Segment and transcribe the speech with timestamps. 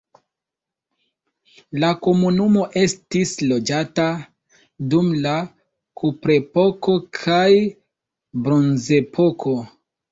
[1.83, 4.07] La komunumo estis loĝata
[4.95, 5.37] dum la
[6.03, 7.49] kuprepoko kaj
[8.47, 9.61] bronzepoko.